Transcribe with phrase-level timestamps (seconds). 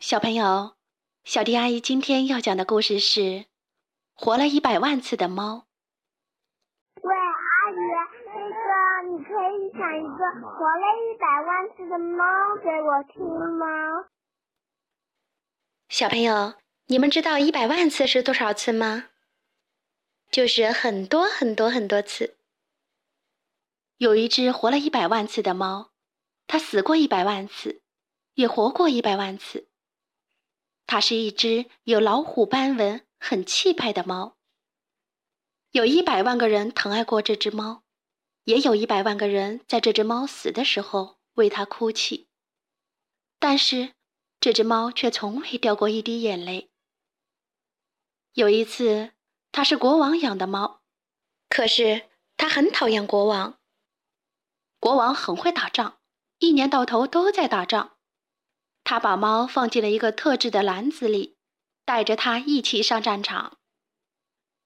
[0.00, 0.76] 小朋友，
[1.24, 3.20] 小迪阿姨今天要讲的故事是
[4.14, 5.66] 《活了一百万次的猫》。
[7.02, 7.76] 喂，阿姨，
[8.24, 12.24] 那个你可以讲一个活了一百万次的猫
[12.64, 13.22] 给我听
[13.58, 14.08] 吗？
[15.90, 16.54] 小朋友，
[16.86, 19.10] 你们知道一百万次是多少次吗？
[20.30, 22.38] 就是很多很多很多次。
[23.98, 25.90] 有一只活了一百万次的猫，
[26.46, 27.82] 它死过一百万次，
[28.32, 29.68] 也活过一百万次。
[30.90, 34.36] 它是一只有老虎斑纹、很气派的猫。
[35.70, 37.84] 有一百万个人疼爱过这只猫，
[38.42, 42.26] 也有一百万个人在这只猫死的时候为它哭泣。
[43.38, 43.92] 但是，
[44.40, 46.72] 这只猫却从未掉过一滴眼泪。
[48.32, 49.12] 有一次，
[49.52, 50.82] 它是国王养的猫，
[51.48, 53.60] 可是它很讨厌国王。
[54.80, 56.00] 国王很会打仗，
[56.38, 57.96] 一年到头都在打仗。
[58.84, 61.36] 他把猫放进了一个特制的篮子里，
[61.84, 63.58] 带着它一起上战场。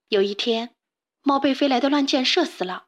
[0.08, 0.74] 有一天，
[1.22, 2.86] 猫被飞来的乱箭射死了。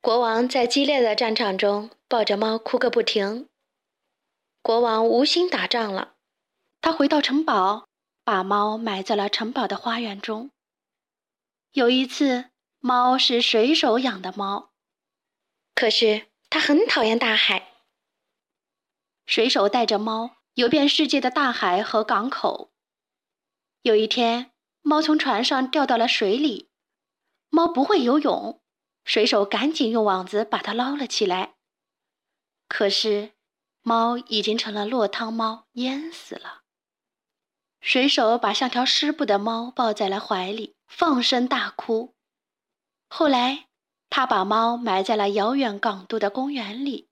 [0.00, 3.48] 国王在激烈的战场中抱着猫哭个不停。
[4.62, 6.14] 国王无心打仗了，
[6.80, 7.86] 他回到城堡，
[8.24, 10.50] 把猫埋在了城堡的花园中。
[11.72, 14.70] 有一次，猫是水手养的猫，
[15.74, 17.69] 可是它很讨厌大海。
[19.30, 22.72] 水手带着猫游遍世界的大海和港口。
[23.82, 24.50] 有一天，
[24.82, 26.68] 猫从船上掉到了水里。
[27.48, 28.60] 猫不会游泳，
[29.04, 31.54] 水手赶紧用网子把它捞了起来。
[32.66, 33.34] 可是，
[33.82, 36.62] 猫已经成了落汤猫，淹死了。
[37.80, 42.16] 水手把像条湿布的猫抱在了怀里，放声大哭。
[43.08, 43.68] 后来，
[44.08, 47.09] 他把猫埋在了遥远港都的公园里。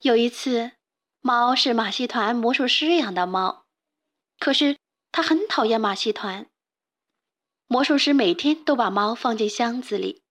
[0.00, 0.72] 有一次，
[1.20, 3.64] 猫是马戏团魔术师养的猫，
[4.38, 4.76] 可是
[5.10, 6.48] 它很讨厌马戏团。
[7.66, 10.22] 魔术师每天都把猫放进箱子里，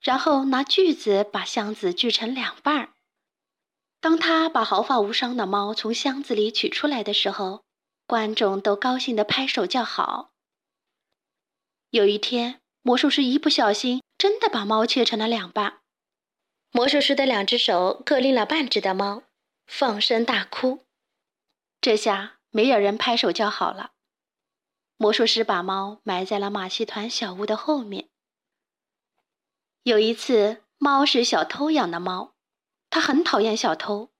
[0.00, 2.94] 然后拿锯子把箱子锯成两半儿。
[4.00, 7.64] 当他把毫发无伤的猫从箱子里取出来的时候，
[8.06, 10.32] 观众都高兴地拍手叫好。
[11.90, 15.82] 有一天，魔术师一不小心，真的把猫切成了两半。
[16.72, 19.24] 魔术师的两只手各拎了半只的猫，
[19.66, 20.84] 放声大哭。
[21.80, 23.92] 这下没有人拍手叫好了。
[24.96, 28.08] 魔术师把猫埋在了马戏团小屋的后面。
[29.82, 32.34] 有一次，猫是小偷养的猫，
[32.90, 34.10] 它很讨厌小偷。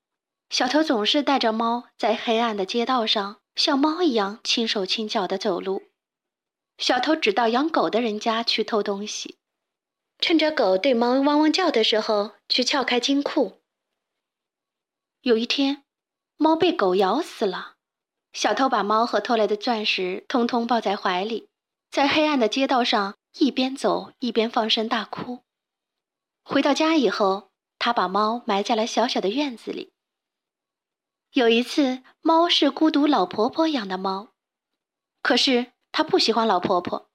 [0.48, 5.82] 小偷总是带着猫在黑暗的街道上，像猫一样轻手轻脚的走路。
[6.78, 9.39] 小偷只到养狗的人家去偷东西。
[10.20, 13.60] 趁着狗对猫汪汪叫的时候，去撬开金库。
[15.22, 15.84] 有一天，
[16.36, 17.76] 猫被狗咬死了。
[18.32, 21.48] 小偷把猫和偷来的钻石通通抱在怀里，
[21.90, 25.40] 在黑暗的街道上一边走一边放声大哭。
[26.44, 29.92] 回到家以后，他把猫埋在了小小的院子里。
[31.32, 34.28] 有一次，猫是孤独老婆婆养的猫，
[35.22, 37.08] 可是她不喜欢老婆婆。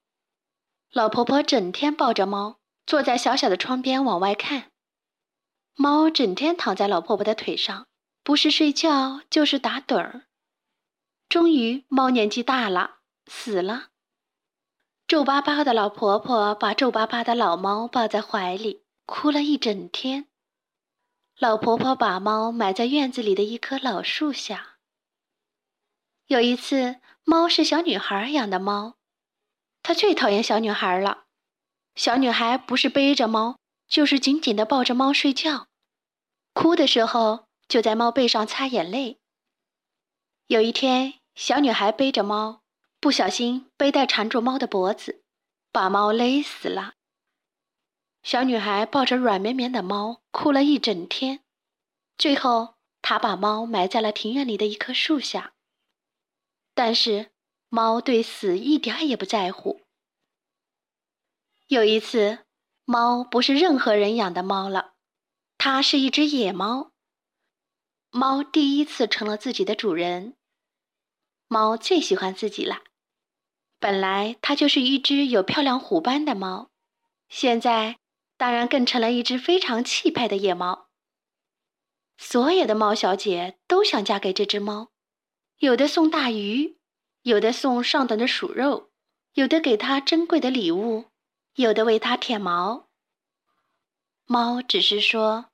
[0.91, 2.59] 老婆婆整天抱着猫。
[2.85, 4.72] 坐在小小的窗边往外看，
[5.75, 7.88] 猫整天躺在老婆婆的腿上，
[8.23, 10.28] 不是睡觉就是打盹儿。
[11.28, 13.88] 终于，猫年纪大了，死了。
[15.07, 20.28] 皱巴巴的老婆婆把皱巴巴的老猫抱在怀里，哭了一整天。
[21.38, 24.78] 老婆婆把猫埋在院子里的一棵老树下。
[26.28, 28.95] 有一次，猫是小女孩养的猫，
[29.84, 31.25] 它最讨厌小女孩了。
[31.95, 33.57] 小女孩不是背着猫，
[33.88, 35.67] 就是紧紧的抱着猫睡觉，
[36.53, 39.19] 哭的时候就在猫背上擦眼泪。
[40.47, 42.61] 有一天，小女孩背着猫，
[43.00, 45.23] 不小心背带缠住猫的脖子，
[45.72, 46.95] 把猫勒死了。
[48.22, 51.39] 小女孩抱着软绵绵的猫，哭了一整天。
[52.17, 55.53] 最后，她把猫埋在了庭院里的一棵树下。
[56.74, 57.31] 但是，
[57.69, 59.84] 猫对死一点也不在乎。
[61.67, 62.45] 有一次，
[62.83, 64.94] 猫不是任何人养的猫了，
[65.57, 66.91] 它是一只野猫。
[68.12, 70.35] 猫第一次成了自己的主人。
[71.47, 72.83] 猫最喜欢自己了。
[73.79, 76.69] 本来它就是一只有漂亮虎斑的猫，
[77.29, 77.97] 现在
[78.38, 80.89] 当然更成了一只非常气派的野猫。
[82.15, 84.91] 所有的猫小姐都想嫁给这只猫，
[85.57, 86.77] 有的送大鱼，
[87.23, 88.91] 有的送上等的鼠肉，
[89.33, 91.06] 有的给它珍贵的礼物。
[91.56, 92.90] 有的为它舔毛，
[94.25, 95.52] 猫只是说：“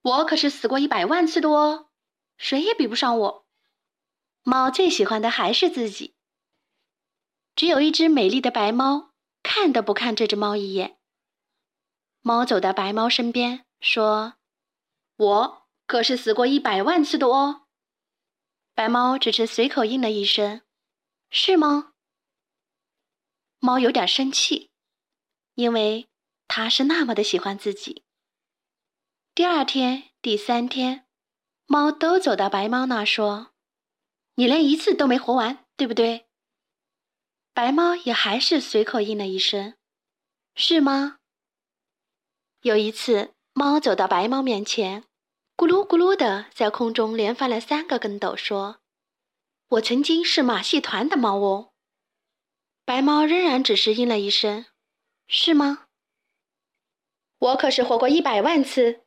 [0.00, 1.90] 我可是死过一百万次的哦，
[2.38, 3.46] 谁也比不上我。”
[4.42, 6.14] 猫最喜欢的还是自己。
[7.54, 10.98] 只有一只美丽的白猫，看都不看这只猫一眼。
[12.22, 14.34] 猫走到白猫身边，说
[15.16, 17.66] ：“我可是死过一百万次的哦。”
[18.74, 20.62] 白猫只是随口应了一声
[21.28, 21.92] ：“是吗？”
[23.60, 24.67] 猫有点生气，
[25.58, 26.08] 因为
[26.46, 28.04] 它是那么的喜欢自己。
[29.34, 31.04] 第二天、第三天，
[31.66, 33.50] 猫都走到白猫那说
[34.36, 36.28] ：“你连一次都没活完，对不对？”
[37.52, 39.74] 白猫也还是随口应了一声
[40.54, 41.18] ：“是吗？”
[42.62, 45.02] 有一次，猫走到白猫面前，
[45.56, 48.78] 咕噜咕噜的在空中连翻了三个跟斗，说
[49.70, 51.72] ：“我曾经是马戏团的猫哦。”
[52.86, 54.66] 白猫仍然只是应了一声
[55.28, 55.86] ：“是吗？”
[57.38, 59.02] 我可是活过一百万次。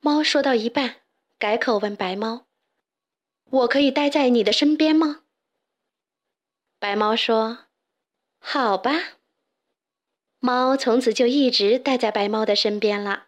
[0.00, 1.02] 猫说到一半，
[1.38, 2.46] 改口问白猫
[3.50, 5.24] ：“我可以待在你的身边吗？”
[6.80, 7.66] 白猫说。
[8.42, 9.18] 好吧，
[10.38, 13.26] 猫从此就一直待在白猫的身边了。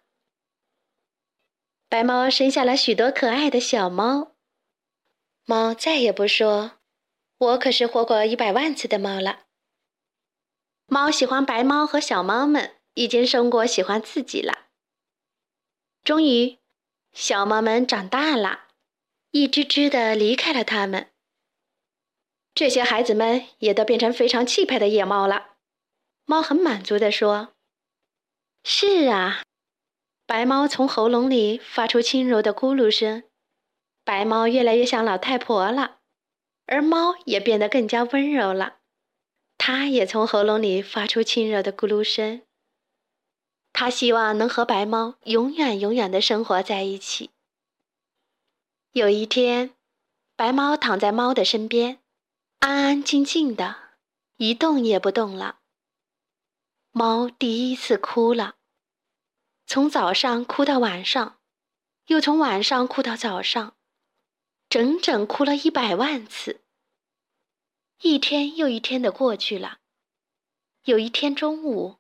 [1.90, 4.36] 白猫生下了许多可爱的小猫，
[5.44, 6.78] 猫再也不说
[7.36, 9.44] “我可是活过一百万次的猫了”。
[10.92, 14.66] 猫喜欢白猫和小猫们，已经胜过喜欢自己了。
[16.04, 16.58] 终于，
[17.14, 18.64] 小猫们长大了，
[19.30, 21.08] 一只只的离开了它们。
[22.54, 25.54] 这些孩子们也都变成非常气派的野猫了。
[26.26, 27.54] 猫很满足地说
[28.62, 29.44] ：“是啊。”
[30.28, 33.22] 白猫从喉咙里发出轻柔的咕噜声。
[34.04, 36.00] 白猫越来越像老太婆了，
[36.66, 38.80] 而猫也变得更加温柔了。
[39.64, 42.42] 它也从喉咙里发出亲热的咕噜声。
[43.72, 47.30] 它希望能和白猫永远永远的生活在一起。
[48.90, 49.76] 有一天，
[50.34, 52.00] 白猫躺在猫的身边。
[52.58, 53.76] 安安静静的，
[54.36, 55.60] 一动也不动了。
[56.90, 58.56] 猫第一次哭了，
[59.68, 61.38] 从早上哭到晚上，
[62.06, 63.76] 又从晚上哭到早上，
[64.68, 66.61] 整整哭了一百万次。
[68.04, 69.78] 一天又一天的过去了，
[70.82, 71.98] 有一天中午，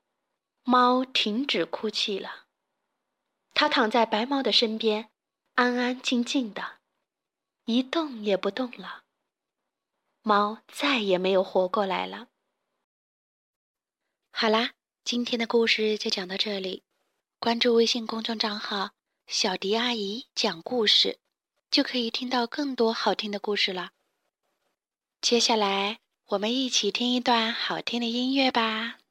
[0.64, 2.46] 猫停止哭泣了，
[3.54, 5.10] 它躺在白猫的身边，
[5.54, 6.80] 安安静静的，
[7.66, 9.04] 一动也不动了。
[10.22, 12.26] 猫再也没有活过来了。
[14.32, 14.72] 好啦，
[15.04, 16.82] 今天的故事就讲到这里。
[17.38, 18.90] 关注微信公众账号
[19.28, 21.20] “小迪阿姨讲故事”，
[21.70, 23.92] 就可以听到更多好听的故事了。
[25.22, 25.98] 接下来，
[26.30, 29.01] 我们一起听一段好听的音乐吧。